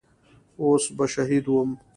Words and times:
اوس 0.61 0.85
به 0.97 1.05
شهيد 1.13 1.45
وم. 1.49 1.69